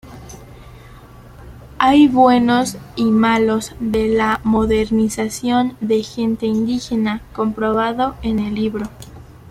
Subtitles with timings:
[1.77, 8.89] Hay buenos y malos de la modernización de gente indígena comprobado en el libro.